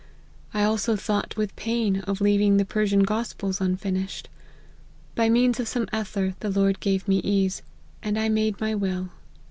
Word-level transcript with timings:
I 0.51 0.63
also 0.63 0.95
thought 0.95 1.37
with 1.37 1.55
pain, 1.55 1.97
of 2.07 2.21
leaving 2.21 2.57
the 2.57 2.65
Persian 2.65 3.03
gospels 3.03 3.61
unfinished. 3.61 4.29
By 5.13 5.29
means 5.29 5.59
of 5.59 5.67
some 5.67 5.87
ether, 5.95 6.33
the 6.39 6.49
Lord 6.49 6.79
gave 6.79 7.07
me 7.07 7.19
ease, 7.19 7.61
and 8.01 8.17
I 8.17 8.27
made 8.27 8.59
my 8.59 8.73
will. 8.73 9.09